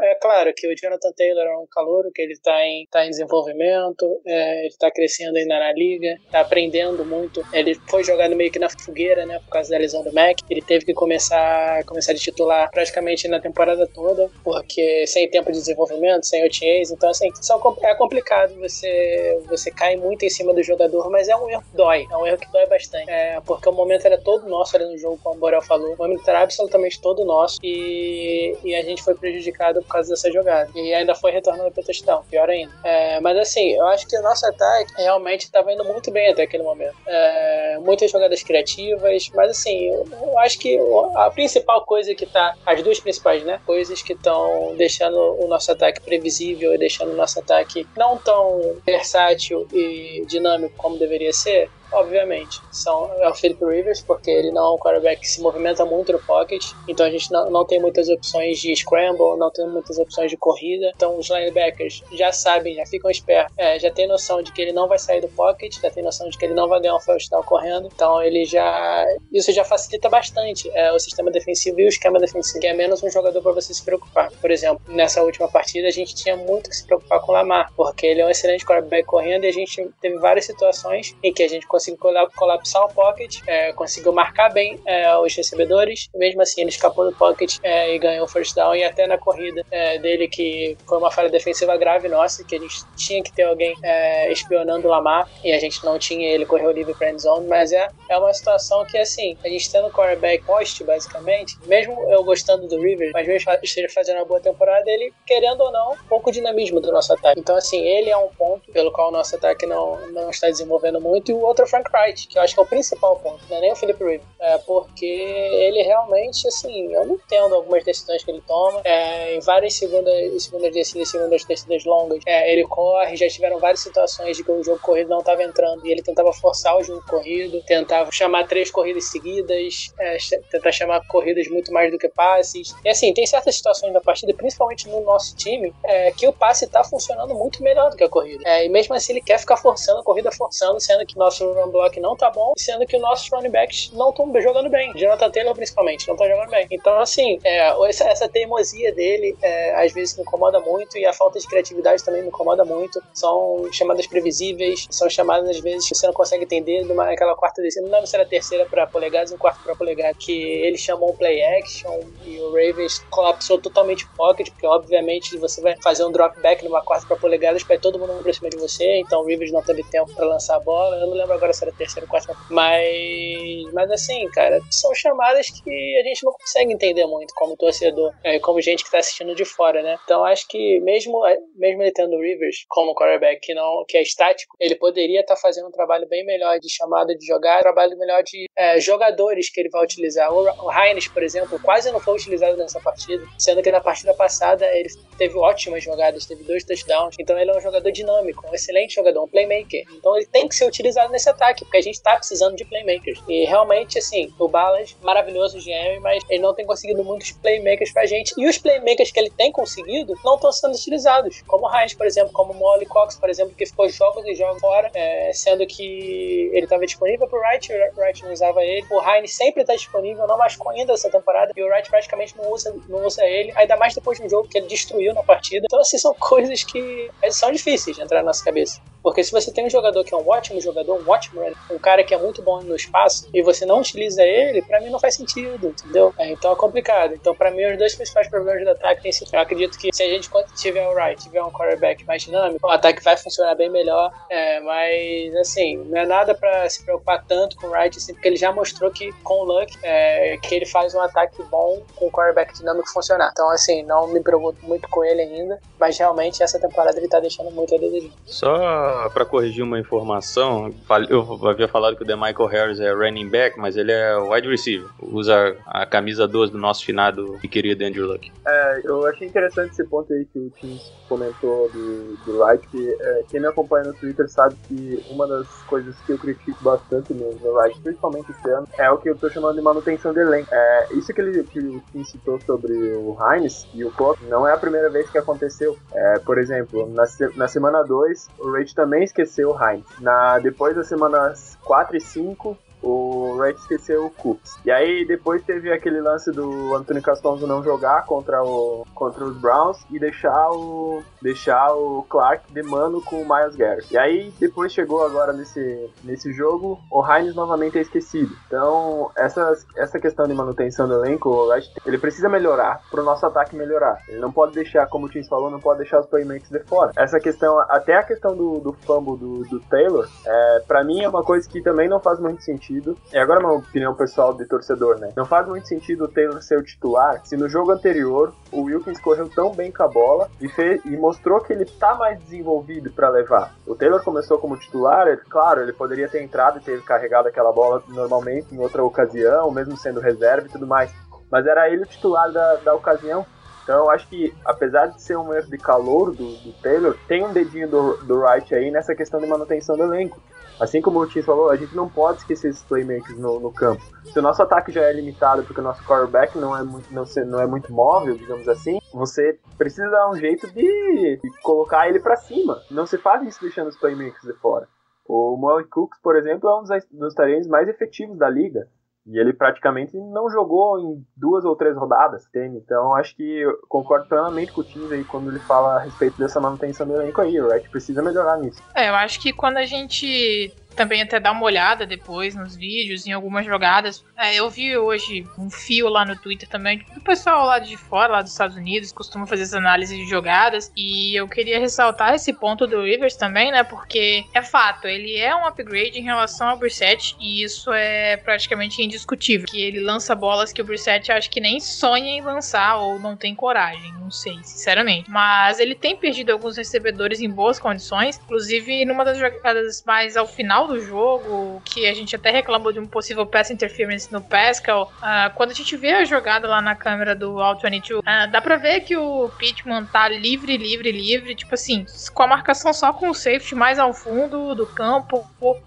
[0.02, 3.10] É claro que o Jonathan Taylor é um calouro, que ele está em, tá em
[3.10, 7.42] desenvolvimento, é, ele está crescendo ainda na liga, está aprendendo muito.
[7.52, 10.38] Ele foi jogado meio que na fogueira, né, por causa da lesão do Mac.
[10.50, 15.58] Ele teve que começar, começar de titular praticamente na temporada toda, porque sem tempo de
[15.58, 20.62] desenvolvimento, sem OTAs, então assim, são, é complicado, você, você cai muito em cima do
[20.62, 23.68] jogador, mas é um erro que dói, é um erro que dói bastante, é, porque
[23.68, 26.42] o momento era todo nosso ali no jogo, como o Borel falou, o momento era
[26.42, 30.70] absolutamente todo nosso e, e a gente foi prejudicado por causa dessa jogada.
[30.74, 32.72] E ainda foi retornando para touchdown, pior ainda.
[32.84, 36.42] É, mas assim, eu acho que o nosso ataque realmente estava indo muito bem até
[36.42, 36.94] aquele momento.
[37.06, 40.78] É, muitas jogadas criativas, mas assim, eu, eu, acho que
[41.16, 45.70] a principal coisa que tá, as duas principais, né, coisas que estão deixando o nosso
[45.72, 51.70] ataque previsível e deixando o nosso ataque não tão versátil e dinâmico como deveria ser,
[51.92, 55.84] obviamente, são, é o Philip Rivers, porque ele não é um quarterback que se movimenta
[55.84, 59.66] muito no pocket, então a gente não, não tem muitas opções de scramble, não tem
[59.68, 64.06] muitas opções de corrida, então os linebackers já sabem, já ficam espertos, é, já tem
[64.06, 66.54] noção de que ele não vai sair do pocket, já tem noção de que ele
[66.54, 70.92] não vai ganhar um first down correndo, então ele já, isso já facilita bastante é,
[70.92, 73.84] o sistema defensivo e o esquema defensivo, que é menos um jogador para você se
[73.84, 74.30] preocupar.
[74.40, 77.72] Por exemplo, nessa última partida a gente tinha muito que se preocupar com o Lamar,
[77.76, 81.42] porque ele é um excelente quarterback correndo e a gente teve várias situações em que
[81.42, 81.98] a gente conseguiu
[82.34, 87.16] colapsar o pocket, é, conseguiu marcar bem é, os recebedores, mesmo assim ele escapou do
[87.16, 90.98] pocket é, e ganhou o first down, e até na corrida é, dele, que foi
[90.98, 94.90] uma falha defensiva grave nossa, que a gente tinha que ter alguém é, espionando o
[94.90, 98.16] Lamar, e a gente não tinha, ele correu livre para end zone, mas é, é
[98.16, 103.10] uma situação que, assim, a gente tendo quarterback post, basicamente, mesmo eu gostando do River,
[103.12, 107.12] mas mesmo esteja fazendo uma boa temporada, ele, querendo ou não, pouco dinamismo do nosso
[107.12, 107.38] ataque.
[107.38, 111.00] Então, assim, ele é um ponto pelo qual o nosso ataque não, não está desenvolvendo
[111.00, 113.56] muito, e o outro Frank Wright, que eu acho que é o principal ponto, não
[113.56, 114.22] é nem o Philip Rivers.
[114.40, 118.80] É porque ele realmente, assim, eu não entendo algumas decisões que ele toma.
[118.84, 123.80] É, em várias segundas, segundas descidas, segundas descidas longas, é, ele corre, já tiveram várias
[123.80, 127.04] situações de que o jogo corrido não estava entrando e ele tentava forçar o jogo
[127.08, 130.16] corrido, tentava chamar três corridas seguidas, é,
[130.50, 132.74] tentar chamar corridas muito mais do que passes.
[132.84, 136.64] E assim, tem certas situações da partida, principalmente no nosso time, é, que o passe
[136.64, 138.42] está funcionando muito melhor do que a corrida.
[138.46, 141.70] É, e mesmo assim ele quer ficar forçando a corrida, forçando, sendo que nosso run
[141.70, 144.92] block não tá bom, sendo que nossos running backs não estão jogando bem.
[144.94, 146.66] Jonathan Taylor, principalmente, não estão jogando bem.
[146.70, 151.12] Então, assim, é, essa, essa, teimosia dele é, às vezes me incomoda muito e a
[151.12, 153.02] falta de criatividade também me incomoda muito.
[153.14, 157.62] São chamadas previsíveis, são chamadas às vezes que você não consegue entender numa, aquela quarta
[157.62, 157.86] descida.
[157.86, 161.14] Não lembro se era a terceira para polegadas um quarto para polegadas, que eles chamam
[161.14, 166.12] play action e o Ravens colapsou totalmente o pocket, porque obviamente você vai fazer um
[166.12, 169.26] drop back numa quarta para polegadas, vai todo mundo pra cima de você, então o
[169.26, 170.96] Rivers não teve tempo para lançar a bola.
[170.96, 175.48] Eu não lembro agora se era terceira ou quarta, mas, mas assim, cara, são chamadas
[175.50, 179.34] que a gente não consegue entender muito como torcedor, é, como gente que tá assistindo
[179.34, 179.96] de fora, né?
[180.04, 181.22] Então acho que mesmo,
[181.54, 185.34] mesmo ele tendo o Rivers como quarterback que, não, que é estático, ele poderia estar
[185.34, 188.80] tá fazendo um trabalho bem melhor de chamada de jogar, um trabalho melhor de é,
[188.80, 190.32] jogadores que ele vai utilizar.
[190.32, 194.14] O, o Heinz, por exemplo, quase não foi utilizado nessa partida, sendo que na partida
[194.14, 198.54] passada ele teve ótimas jogadas, teve dois touchdowns, então ele é um jogador dinâmico, um
[198.54, 199.84] excelente jogador, um playmaker.
[199.92, 203.22] Então ele tem que ser utilizado nesse ataque, porque a gente tá precisando de playmakers.
[203.28, 208.06] E realmente, assim, o Ballas, maravilhoso GM, mas ele não tem conseguido muitos playmakers pra
[208.06, 208.34] gente.
[208.36, 212.06] E os playmakers que ele tem conseguido não estão sendo utilizados, como o Heinz, por
[212.06, 215.66] exemplo, como o Molly Cox, por exemplo, que ficou jogos e jogos fora, é, sendo
[215.66, 218.84] que ele estava disponível pro Wright, o Wright não usava ele.
[218.90, 222.50] O Heinz sempre está disponível, não machucou ainda essa temporada, e o Wright praticamente não
[222.50, 225.66] usa, não usa ele, ainda mais depois de um jogo que ele destruiu na partida.
[225.66, 228.80] Então, assim, são coisas que são difíceis de entrar na nossa cabeça.
[229.06, 231.40] Porque se você tem um jogador que é um ótimo jogador, um ótimo
[231.70, 234.90] um cara que é muito bom no espaço, e você não utiliza ele, para mim
[234.90, 236.12] não faz sentido, entendeu?
[236.18, 237.14] É, então é complicado.
[237.14, 239.28] Então, para mim, os dois principais problemas do ataque tem sido.
[239.32, 242.68] Eu acredito que se a gente tiver o right, tiver um quarterback mais dinâmico, o
[242.68, 244.12] ataque vai funcionar bem melhor.
[244.28, 248.26] É, mas, assim, não é nada para se preocupar tanto com o right, assim, porque
[248.26, 252.08] ele já mostrou que com o Luck, é, que ele faz um ataque bom com
[252.08, 253.30] o quarterback dinâmico funcionar.
[253.30, 257.20] Então, assim, não me preocupo muito com ele ainda, mas realmente essa temporada ele tá
[257.20, 258.10] deixando muito a desejar.
[258.26, 260.74] Só para corrigir uma informação,
[261.08, 264.88] eu havia falado que o DeMichael Harris é running back, mas ele é wide receiver.
[265.00, 268.32] Usa a camisa 12 do nosso finado e querido Andrew Luck.
[268.46, 270.78] É, eu achei interessante esse ponto aí que o Tim
[271.08, 275.94] comentou do, do Wright, é, quem me acompanha no Twitter sabe que uma das coisas
[276.00, 279.30] que eu critico bastante no, no Wright, principalmente esse ano, é o que eu tô
[279.30, 280.48] chamando de manutenção de elenco.
[280.52, 284.46] É, isso que, ele, que o Tim citou sobre o Heinz e o Klopp, não
[284.46, 285.76] é a primeira vez que aconteceu.
[285.92, 287.04] É, por exemplo, na,
[287.36, 289.84] na semana 2, o Rage também esqueceu o Heinz.
[290.00, 294.58] Na, depois das semanas 4 e 5, o Red esqueceu o Cooks.
[294.64, 299.36] E aí depois teve aquele lance do Anthony Castonzo não jogar contra, o, contra os
[299.36, 303.92] Browns e deixar o deixar o Clark de mano com o Miles Garrett.
[303.92, 308.36] E aí depois chegou agora nesse, nesse jogo, o Hines novamente é esquecido.
[308.46, 313.26] Então essa, essa questão de manutenção do elenco, o ele precisa melhorar para o nosso
[313.26, 313.98] ataque melhorar.
[314.08, 316.92] Ele não pode deixar, como o Tim falou, não pode deixar os playmakers de fora.
[316.96, 321.08] Essa questão, até a questão do, do fumble do, do Taylor, é, para mim é
[321.08, 322.96] uma coisa que também não faz muito sentido sentido.
[323.12, 325.12] E agora uma opinião pessoal de torcedor, né?
[325.16, 329.00] Não faz muito sentido o Taylor ser o titular se no jogo anterior o Wilkins
[329.00, 332.90] correu tão bem com a bola e, fez, e mostrou que ele tá mais desenvolvido
[332.90, 333.54] para levar.
[333.66, 337.52] O Taylor começou como titular, ele, claro, ele poderia ter entrado e ter carregado aquela
[337.52, 340.92] bola normalmente em outra ocasião, mesmo sendo reserva e tudo mais.
[341.30, 343.26] Mas era ele o titular da, da ocasião.
[343.62, 347.24] Então eu acho que, apesar de ser um erro de calor do, do Taylor, tem
[347.24, 350.20] um dedinho do, do Wright aí nessa questão de manutenção do elenco.
[350.58, 353.82] Assim como o Tim falou, a gente não pode esquecer esses playmakers no, no, campo.
[354.04, 357.04] Se o nosso ataque já é limitado porque o nosso quarterback não é muito, não,
[357.26, 362.00] não é muito móvel, digamos assim, você precisa dar um jeito de, de colocar ele
[362.00, 362.62] para cima.
[362.70, 364.66] Não se faz isso deixando os playmakers de fora.
[365.08, 368.68] O Molly Cooks, por exemplo, é um dos, dos talentos mais efetivos da liga.
[369.06, 372.56] E ele praticamente não jogou em duas ou três rodadas, tem.
[372.56, 376.40] Então acho que concordo plenamente com o Tim aí quando ele fala a respeito dessa
[376.40, 377.40] manutenção do elenco aí.
[377.40, 378.60] O Red precisa melhorar nisso.
[378.74, 383.06] É, eu acho que quando a gente também até dar uma olhada depois nos vídeos,
[383.06, 384.04] em algumas jogadas.
[384.16, 388.12] É, eu vi hoje um fio lá no Twitter também do pessoal lá de fora,
[388.12, 390.70] lá dos Estados Unidos, costuma fazer essa análise de jogadas.
[390.76, 393.64] E eu queria ressaltar esse ponto do Rivers também, né?
[393.64, 398.82] Porque é fato, ele é um upgrade em relação ao Brissett e isso é praticamente
[398.82, 399.46] indiscutível.
[399.46, 403.16] Que ele lança bolas que o Brissett acho que nem sonha em lançar ou não
[403.16, 405.10] tem coragem, não sei, sinceramente.
[405.10, 410.26] Mas ele tem perdido alguns recebedores em boas condições, inclusive numa das jogadas mais ao
[410.26, 414.92] final do jogo, que a gente até reclamou de um possível pass interference no Pascal,
[414.98, 418.40] uh, quando a gente vê a jogada lá na câmera do All 22, uh, dá
[418.40, 422.92] pra ver que o Pittman tá livre, livre, livre, tipo assim, com a marcação só
[422.92, 425.26] com o safety mais ao fundo do campo.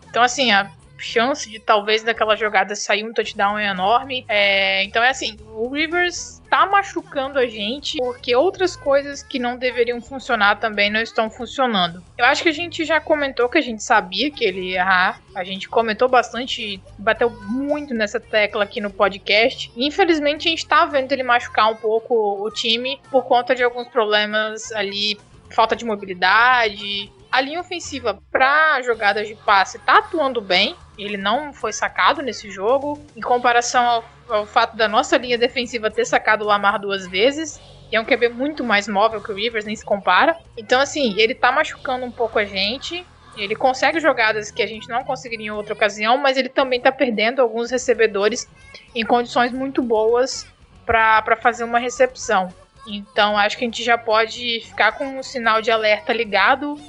[0.10, 4.26] Então, assim, a chance de talvez daquela jogada sair um touchdown enorme.
[4.28, 9.58] É, então é assim, o Rivers tá machucando a gente porque outras coisas que não
[9.58, 12.04] deveriam funcionar também não estão funcionando.
[12.18, 15.22] Eu acho que a gente já comentou que a gente sabia que ele ia errar.
[15.36, 19.72] A gente comentou bastante, bateu muito nessa tecla aqui no podcast.
[19.78, 23.88] Infelizmente a gente tá vendo ele machucar um pouco o time por conta de alguns
[23.88, 25.20] problemas ali,
[25.52, 30.76] falta de mobilidade, a linha ofensiva para jogadas de passe tá atuando bem.
[30.98, 35.92] Ele não foi sacado nesse jogo, em comparação ao, ao fato da nossa linha defensiva
[35.92, 37.60] ter sacado o Lamar duas vezes.
[37.92, 40.38] E é um QB muito mais móvel que o Rivers, nem se compara.
[40.58, 43.06] Então, assim, ele tá machucando um pouco a gente.
[43.38, 46.92] Ele consegue jogadas que a gente não conseguiria em outra ocasião, mas ele também tá
[46.92, 48.48] perdendo alguns recebedores
[48.94, 50.48] em condições muito boas
[50.86, 52.54] para fazer uma recepção.
[52.88, 56.80] Então, acho que a gente já pode ficar com um sinal de alerta ligado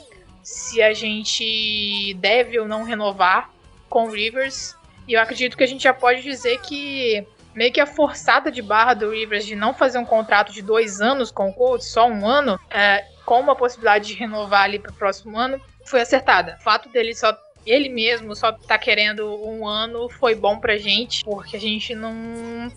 [0.43, 3.51] se a gente deve ou não renovar
[3.89, 4.77] com o Rivers.
[5.07, 8.63] E eu acredito que a gente já pode dizer que meio que a forçada de
[8.63, 12.07] barra do Rivers de não fazer um contrato de dois anos com o Colts, só
[12.07, 16.57] um ano, é, com uma possibilidade de renovar ali para o próximo ano, foi acertada.
[16.61, 21.25] O fato dele só ele mesmo só tá querendo um ano foi bom pra gente,
[21.25, 22.13] porque a gente não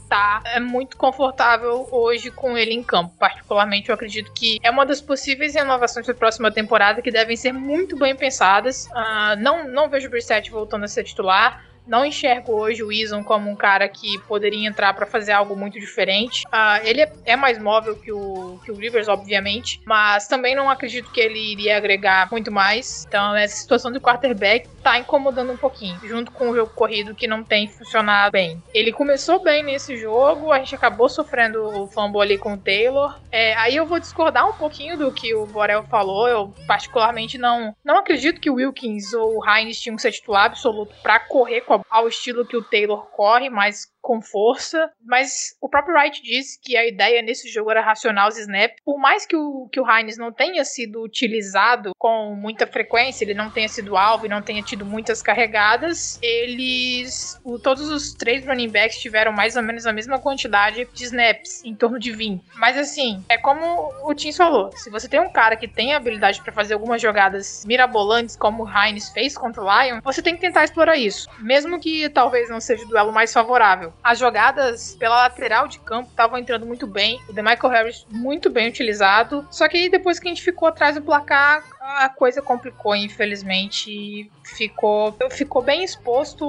[0.09, 3.13] tá é muito confortável hoje com ele em campo.
[3.17, 7.35] Particularmente, eu acredito que é uma das possíveis renovações para a próxima temporada que devem
[7.35, 8.87] ser muito bem pensadas.
[8.87, 11.72] Uh, não, não vejo o Brissett voltando a ser titular.
[11.85, 15.79] Não enxergo hoje o Eason como um cara que poderia entrar para fazer algo muito
[15.79, 16.45] diferente.
[16.47, 20.69] Uh, ele é, é, mais móvel que o, que o Rivers, obviamente, mas também não
[20.69, 23.05] acredito que ele iria agregar muito mais.
[23.07, 27.27] Então, essa situação do quarterback tá incomodando um pouquinho, junto com o jogo corrido que
[27.27, 28.61] não tem funcionado bem.
[28.73, 33.19] Ele começou bem nesse jogo, a gente acabou sofrendo o fumble ali com o Taylor.
[33.31, 36.27] É, aí eu vou discordar um pouquinho do que o Borel falou.
[36.27, 40.45] Eu, particularmente, não, não acredito que o Wilkins ou o Hines tinham que ser titular
[40.45, 45.69] absoluto para correr com ao estilo que o Taylor corre, mas com força, mas o
[45.69, 48.75] próprio Wright disse que a ideia nesse jogo era racionar os snaps.
[48.83, 53.33] Por mais que o, que o Hines não tenha sido utilizado com muita frequência, ele
[53.33, 57.39] não tenha sido alvo e não tenha tido muitas carregadas, eles.
[57.45, 61.63] O, todos os três running backs tiveram mais ou menos a mesma quantidade de snaps,
[61.63, 62.43] em torno de 20.
[62.55, 66.41] Mas assim, é como o Tim falou: se você tem um cara que tem habilidade
[66.41, 70.41] para fazer algumas jogadas mirabolantes, como o Hines fez contra o Lion, você tem que
[70.41, 71.29] tentar explorar isso.
[71.39, 73.92] Mesmo que talvez não seja o duelo mais favorável.
[74.03, 77.21] As jogadas pela lateral de campo estavam entrando muito bem.
[77.27, 79.47] O DeMichael Harris muito bem utilizado.
[79.49, 84.31] Só que depois que a gente ficou atrás do placar, a coisa complicou, infelizmente.
[84.43, 86.45] Ficou, ficou bem exposto,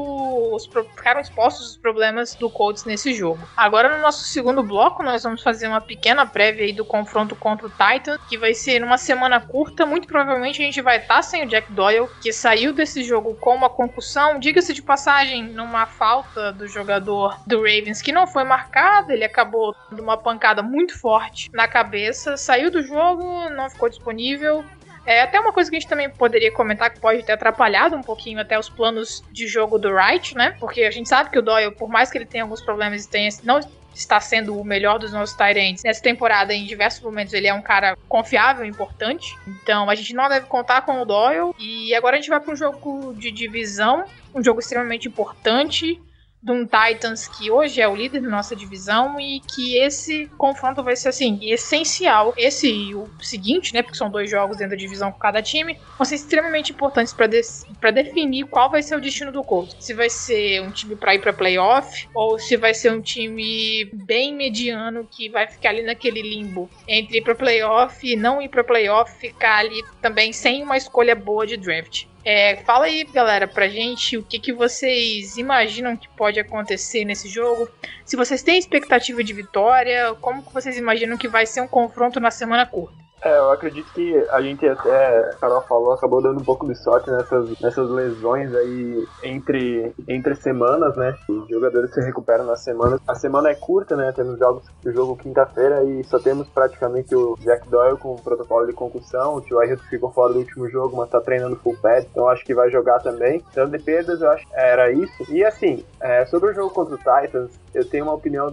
[0.55, 3.41] os, ficaram expostos os problemas do Colts nesse jogo.
[3.57, 7.67] Agora, no nosso segundo bloco, nós vamos fazer uma pequena prévia aí do confronto contra
[7.67, 9.85] o Titan, que vai ser numa semana curta.
[9.87, 13.35] Muito provavelmente a gente vai estar tá sem o Jack Doyle, que saiu desse jogo
[13.37, 14.39] com uma concussão.
[14.39, 19.75] Diga-se de passagem, numa falta do jogador do Ravens que não foi marcado, ele acabou
[19.91, 24.65] dando uma pancada muito forte na cabeça, saiu do jogo, não ficou disponível.
[25.07, 28.03] É até uma coisa que a gente também poderia comentar que pode ter atrapalhado um
[28.03, 30.57] pouquinho até os planos de jogo do Wright, né?
[30.59, 33.09] Porque a gente sabe que o Doyle, por mais que ele tenha alguns problemas e
[33.09, 33.61] tenha, não
[33.95, 35.83] está sendo o melhor dos nossos Tyrants.
[35.85, 39.37] Nessa temporada, em diversos momentos, ele é um cara confiável, importante.
[39.47, 41.55] Então, a gente não deve contar com o Doyle.
[41.59, 46.01] E agora a gente vai para um jogo de divisão, um jogo extremamente importante
[46.45, 50.83] de um Titans que hoje é o líder da nossa divisão e que esse confronto
[50.83, 52.35] vai ser assim essencial.
[52.37, 55.79] Esse e o seguinte, né, porque são dois jogos dentro da divisão com cada time,
[55.97, 59.77] vão ser extremamente importantes para de definir qual vai ser o destino do Colts.
[59.81, 63.87] Se vai ser um time para ir para playoff ou se vai ser um time
[63.95, 68.51] bem mediano que vai ficar ali naquele limbo entre ir para playoff e não ir
[68.51, 72.05] para playoff, ficar ali também sem uma escolha boa de draft.
[72.25, 77.29] É, fala aí, galera, pra gente o que, que vocês imaginam que pode acontecer nesse
[77.29, 77.69] jogo.
[78.03, 82.19] Se vocês têm expectativa de vitória, como que vocês imaginam que vai ser um confronto
[82.19, 83.04] na semana curta?
[83.25, 86.75] É, eu acredito que a gente até, a Carol falou, acabou dando um pouco de
[86.75, 91.17] sorte nessas, nessas lesões aí entre, entre semanas, né?
[91.27, 93.01] Os jogadores se recuperam na semana.
[93.09, 94.13] A semana é curta, né?
[94.13, 98.67] Temos jogos, o jogo quinta-feira e só temos praticamente o Jack Doyle com o protocolo
[98.67, 99.37] de concussão.
[99.37, 102.45] O Tio Ayrton ficou fora do último jogo, mas tá treinando full pad, então acho
[102.45, 103.43] que vai jogar também.
[103.51, 105.33] Então, de perdas, eu acho que era isso.
[105.33, 108.51] E assim, é, sobre o jogo contra o Titans, eu tenho uma opinião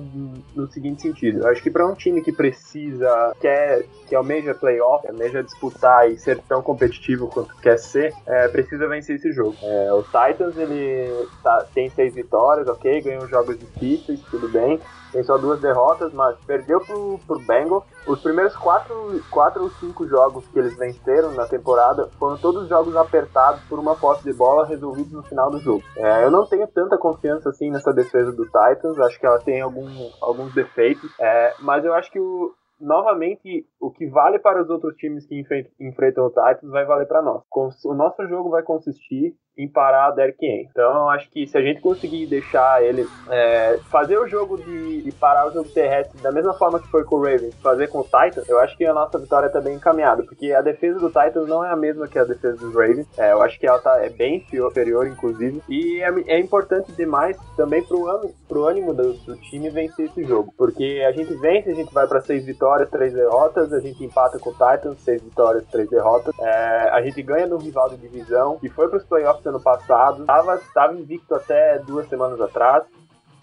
[0.55, 1.41] no seguinte sentido.
[1.41, 6.17] Eu acho que para um time que precisa, quer, que almeja playoff, almeja disputar e
[6.17, 9.55] ser tão competitivo quanto quer ser, é, precisa vencer esse jogo.
[9.61, 14.79] É, o Titans ele tá, tem seis vitórias, ok, ganhou jogos difíceis, tudo bem,
[15.11, 17.83] tem só duas derrotas, mas perdeu pro, pro Bengals.
[18.07, 22.95] Os primeiros quatro, quatro ou cinco jogos que eles venceram na temporada foram todos jogos
[22.95, 25.83] apertados por uma posse de bola resolvidos no final do jogo.
[25.97, 29.61] É, eu não tenho tanta confiança assim nessa defesa do Titans, acho que ela tem
[29.61, 29.87] algum,
[30.21, 34.95] alguns defeitos, é, mas eu acho que o, novamente, o que vale para os outros
[34.95, 35.39] times que
[35.79, 37.43] enfrentam o Titans vai valer para nós.
[37.85, 40.67] O nosso jogo vai consistir em parar a Derrick Henry.
[40.71, 45.11] Então, acho que se a gente conseguir deixar ele é, fazer o jogo de, de,
[45.11, 48.03] parar o jogo terrestre da mesma forma que foi com o Ravens, fazer com o
[48.03, 51.47] Titans, eu acho que a nossa vitória está bem encaminhada, porque a defesa do Titans
[51.47, 53.07] não é a mesma que a defesa dos Ravens.
[53.17, 57.37] É, eu acho que ela tá, é bem superior, inclusive, e é, é importante demais
[57.57, 61.69] também pro, ânimo, pro ânimo do, do, time vencer esse jogo, porque a gente vence,
[61.69, 65.21] a gente vai para seis vitórias, três derrotas, a gente empata com o Titans, seis
[65.21, 69.03] vitórias, três derrotas, é, a gente ganha no rival de divisão e foi para os
[69.03, 72.83] playoffs ano passado, estava tava invicto até duas semanas atrás.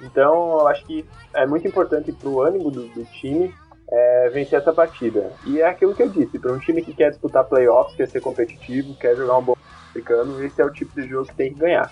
[0.00, 3.52] Então, eu acho que é muito importante para o ânimo do, do time
[3.90, 5.32] é, vencer essa partida.
[5.44, 8.20] E é aquilo que eu disse, para um time que quer disputar playoffs, quer ser
[8.20, 9.56] competitivo, quer jogar um bom
[9.88, 11.90] africano, esse é o tipo de jogo que tem que ganhar.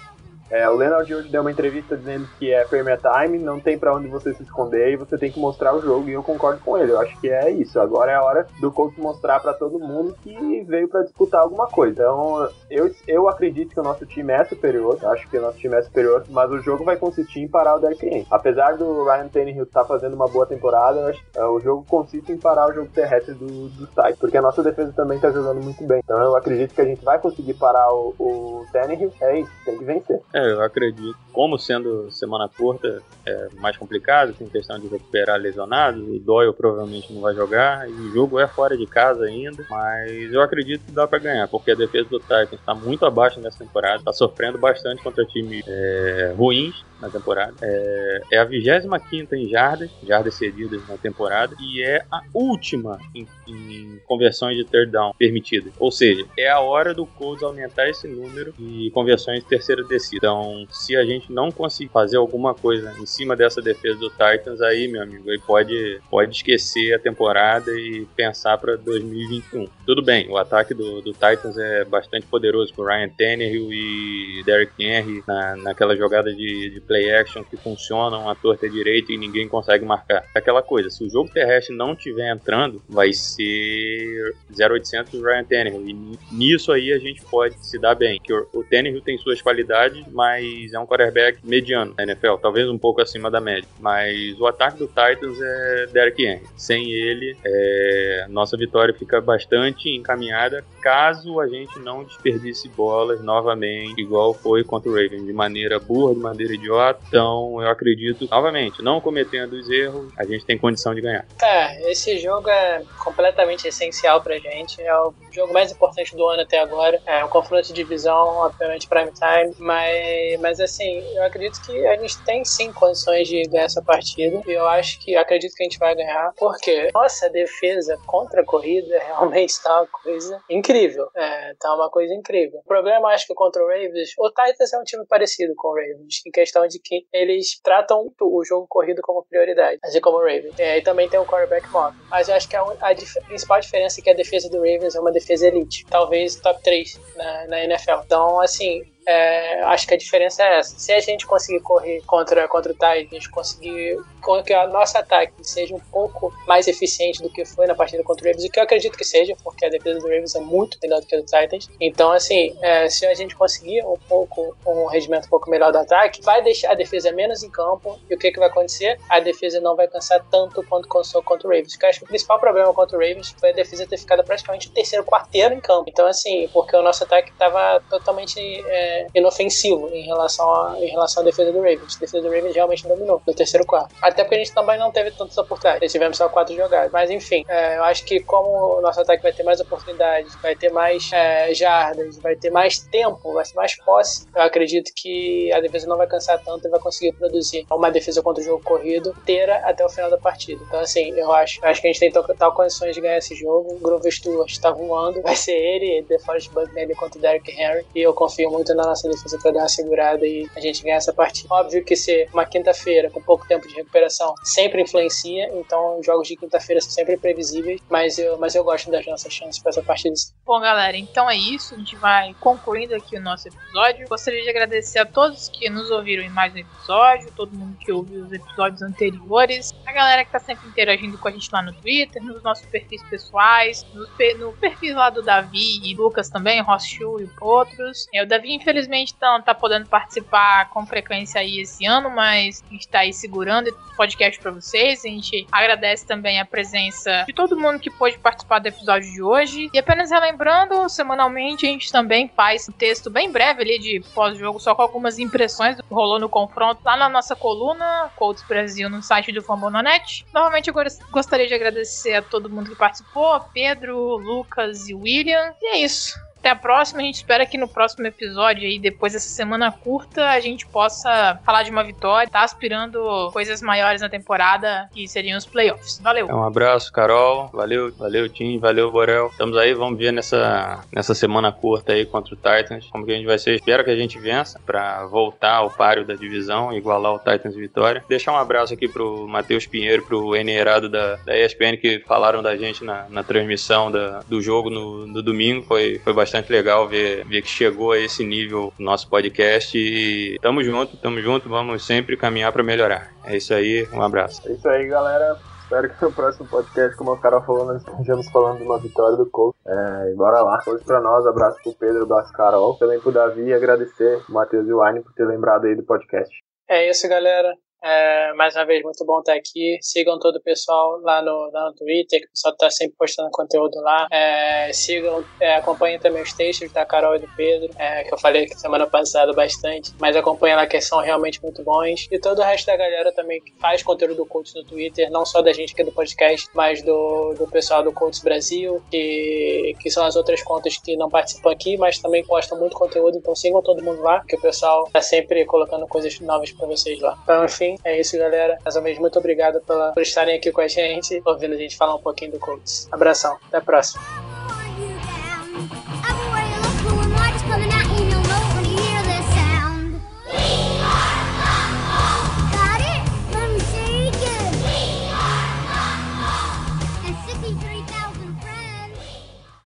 [0.51, 3.95] É, o Leonard hoje deu uma entrevista dizendo que é Premier Time, não tem para
[3.95, 6.79] onde você se esconder e você tem que mostrar o jogo, e eu concordo com
[6.79, 6.93] ele.
[6.93, 7.81] Eu acho que é isso.
[7.81, 11.67] Agora é a hora do Colts mostrar para todo mundo que veio para disputar alguma
[11.67, 11.95] coisa.
[11.95, 15.77] Então, eu, eu acredito que o nosso time é superior, acho que o nosso time
[15.77, 18.27] é superior, mas o jogo vai consistir em parar o Derrick Henry.
[18.31, 22.33] Apesar do Ryan Tannehill estar tá fazendo uma boa temporada, acho, é, o jogo consiste
[22.33, 25.63] em parar o jogo terrestre do, do site, porque a nossa defesa também está jogando
[25.63, 26.01] muito bem.
[26.05, 29.13] Então, eu acredito que a gente vai conseguir parar o, o Tannehill.
[29.21, 30.21] É isso, tem que vencer.
[30.37, 31.17] É, eu acredito.
[31.33, 37.11] Como sendo semana curta é mais complicado, tem questão de recuperar lesionados, o Doyle provavelmente
[37.11, 40.93] não vai jogar, e o jogo é fora de casa ainda, mas eu acredito que
[40.93, 44.59] dá para ganhar, porque a defesa do Titans está muito abaixo nessa temporada, está sofrendo
[44.59, 47.55] bastante contra times é, ruins, na temporada.
[47.63, 53.27] É, é a 25 em jardas, jardas cedidas na temporada, e é a última em,
[53.47, 55.73] em, conversões de third down permitidas.
[55.79, 60.26] Ou seja, é a hora do Colts aumentar esse número de conversões de terceira descida.
[60.27, 64.61] Então, se a gente não conseguir fazer alguma coisa em cima dessa defesa do Titans,
[64.61, 69.69] aí, meu amigo, aí pode, pode esquecer a temporada e pensar para 2021.
[69.87, 74.73] Tudo bem, o ataque do, do Titans é bastante poderoso com Ryan Tannehill e Derrick
[74.85, 79.47] Henry na, naquela jogada de, de play action que funcionam a torta direito e ninguém
[79.47, 80.25] consegue marcar.
[80.35, 85.89] Aquela coisa, se o jogo terrestre não estiver entrando, vai ser 0800 Ryan Tannehill.
[85.89, 88.19] E nisso aí a gente pode se dar bem.
[88.19, 92.79] Que o Tannehill tem suas qualidades, mas é um quarterback mediano na NFL, talvez um
[92.79, 93.69] pouco acima da média.
[93.79, 96.43] Mas o ataque do Titans é Derek Henry.
[96.57, 98.27] Sem ele, é...
[98.31, 104.89] nossa vitória fica bastante encaminhada caso a gente não desperdice bolas novamente, igual foi contra
[104.89, 109.69] o Ravens, de maneira burra, de maneira idiota então, eu acredito, novamente, não cometendo os
[109.69, 111.25] erros, a gente tem condição de ganhar.
[111.43, 114.81] É, esse jogo é completamente essencial pra gente.
[114.81, 117.01] É o jogo mais importante do ano até agora.
[117.07, 119.55] É um confronto de divisão, obviamente, prime time.
[119.59, 124.43] Mas, mas assim, eu acredito que a gente tem sim condições de ganhar essa partida.
[124.47, 126.33] E eu acho que acredito que a gente vai ganhar.
[126.37, 130.76] Porque nossa defesa contra a corrida realmente tá uma coisa incrível.
[131.15, 132.61] É, tá uma coisa incrível.
[132.61, 135.75] O problema, acho que contra o Ravens, o Titans é um time parecido com o
[135.75, 140.21] Ravens, em questão de que eles tratam o jogo corrido como prioridade, assim como o
[140.21, 140.59] Ravens.
[140.59, 142.01] É, e também tem o quarterback móvel.
[142.11, 144.95] Mas eu acho que a, a dif principal diferença é que a defesa do Ravens
[144.95, 145.85] é uma defesa elite.
[145.87, 148.03] Talvez top 3 na, na NFL.
[148.05, 150.79] Então, assim, é, acho que a diferença é essa.
[150.79, 155.33] Se a gente conseguir correr contra, contra o Titans, conseguir com que o nosso ataque
[155.43, 158.59] seja um pouco mais eficiente do que foi na partida contra o Ravens, o que
[158.59, 161.21] eu acredito que seja, porque a defesa do Ravens é muito melhor do que a
[161.21, 161.69] do Titans.
[161.81, 165.79] Então, assim, é, se a gente conseguir um pouco, um regimento um pouco melhor do
[165.79, 168.01] ataque, vai deixar a defesa menos em campo.
[168.11, 168.99] E o que, que vai acontecer?
[169.09, 171.73] A defesa não vai cansar tanto quanto cansou contra o Ravens.
[171.73, 174.25] Porque eu acho que o principal problema contra o Ravens foi a defesa ter ficado
[174.25, 175.85] praticamente o terceiro quarteiro em campo.
[175.89, 178.41] Então, assim, porque o nosso ataque estava totalmente.
[178.67, 181.97] É, inofensivo em relação, a, em relação à defesa do Ravens.
[181.97, 183.95] A defesa do Ravens realmente dominou no terceiro quarto.
[184.01, 185.93] Até porque a gente também não teve tantas oportunidades.
[185.93, 186.91] Tivemos só quatro jogadas.
[186.93, 190.55] Mas enfim, é, eu acho que como o nosso ataque vai ter mais oportunidades, vai
[190.55, 195.53] ter mais é, jardas, vai ter mais tempo, vai ser mais posse, eu acredito que
[195.53, 198.63] a defesa não vai cansar tanto e vai conseguir produzir uma defesa contra o jogo
[198.63, 200.63] corrido inteira até o final da partida.
[200.67, 203.75] Então, assim, eu acho, acho que a gente tem total condições de ganhar esse jogo.
[203.75, 208.01] O Grover Stewart está voando, vai ser ele, DeForest Buckner contra o Derrick Henry, e
[208.01, 211.13] eu confio muito na nossa defesa para dar uma segurada e a gente ganhar essa
[211.13, 211.49] partida.
[211.51, 216.29] Óbvio que ser uma quinta-feira com pouco tempo de recuperação sempre influencia, então os jogos
[216.29, 219.83] de quinta-feira são sempre previsíveis, mas eu, mas eu gosto das nossas chances para essa
[219.83, 220.15] partida.
[220.45, 221.75] Bom, galera, então é isso.
[221.75, 224.09] A gente vai concluindo aqui o nosso episódio.
[224.09, 227.91] Gostaria de agradecer a todos que nos ouviram em mais um episódio, todo mundo que
[227.91, 231.73] ouviu os episódios anteriores, a galera que tá sempre interagindo com a gente lá no
[231.73, 234.07] Twitter, nos nossos perfis pessoais, no,
[234.39, 238.07] no perfil lá do Davi e Lucas também, Rochu e outros.
[238.15, 238.76] É, o Davi, infelizmente,
[239.21, 243.69] não tá podendo participar com frequência aí esse ano, mas a gente tá aí segurando
[243.69, 245.05] o podcast para vocês.
[245.05, 249.23] A gente agradece também a presença de todo mundo que pôde participar do episódio de
[249.23, 249.71] hoje.
[249.73, 254.61] E apenas relembrando, semanalmente a gente também faz um texto bem breve ali de pós-jogo,
[254.61, 258.91] só com algumas impressões do que rolou no confronto lá na nossa coluna, Colts Brasil,
[258.91, 260.27] no site do Fambonanet.
[260.33, 260.75] Novamente, eu
[261.11, 265.55] gostaria de agradecer a todo mundo que participou, Pedro, Lucas e William.
[265.61, 266.15] E é isso.
[266.47, 267.01] Até a próxima.
[267.01, 271.41] A gente espera que no próximo episódio aí, depois dessa semana curta, a gente possa
[271.45, 275.99] falar de uma vitória, tá aspirando coisas maiores na temporada, que seriam os playoffs.
[276.01, 276.29] Valeu.
[276.29, 277.51] Um abraço, Carol.
[277.53, 278.61] Valeu, valeu, Tim.
[278.61, 279.27] Valeu, Borel.
[279.27, 282.87] Estamos aí, vamos ver nessa, nessa semana curta aí contra o Titans.
[282.93, 283.57] Como que a gente vai ser.
[283.57, 288.05] Espero que a gente vença para voltar ao páreo da divisão, igualar o Titans Vitória.
[288.09, 292.41] Deixar um abraço aqui pro Matheus Pinheiro, pro N Herado da, da ESPN, que falaram
[292.41, 295.65] da gente na, na transmissão da, do jogo no, no domingo.
[295.67, 299.77] Foi, foi bastante bastante legal ver, ver que chegou a esse nível o nosso podcast
[299.77, 303.11] e tamo junto, tamo junto, vamos sempre caminhar para melhorar.
[303.25, 304.47] É isso aí, um abraço.
[304.47, 305.37] É isso aí, galera.
[305.63, 309.17] Espero que no próximo podcast, como o cara falou, nós estejamos falando de uma vitória
[309.17, 309.59] do Colts.
[309.67, 310.63] É, e bora lá.
[310.67, 314.69] Hoje pra nós, abraço pro Pedro, abraço Carol, também pro Davi e agradecer o Matheus
[314.69, 316.33] e o Wine por ter lembrado aí do podcast.
[316.69, 317.53] É isso, galera.
[317.83, 319.79] É, mais uma vez, muito bom estar aqui.
[319.81, 323.31] Sigam todo o pessoal lá no, lá no Twitter, que o pessoal está sempre postando
[323.31, 324.07] conteúdo lá.
[324.11, 328.19] É, sigam, é, acompanhem também os textos da Carol e do Pedro, é, que eu
[328.19, 332.09] falei semana passada bastante, mas acompanhem lá que são realmente muito bons.
[332.11, 335.25] E todo o resto da galera também que faz conteúdo do Colts no Twitter, não
[335.25, 339.91] só da gente aqui do podcast, mas do, do pessoal do Colts Brasil, que, que
[339.91, 343.17] são as outras contas que não participam aqui, mas também postam muito conteúdo.
[343.19, 347.01] Então sigam todo mundo lá, que o pessoal está sempre colocando coisas novas para vocês
[347.01, 347.17] lá.
[347.23, 348.59] Então, enfim, enfim, é isso, galera.
[348.65, 351.77] Mais uma vez, muito obrigado pela, por estarem aqui com a gente, ouvindo a gente
[351.77, 352.89] falar um pouquinho do Colts.
[352.93, 354.36] Abração, até a próxima.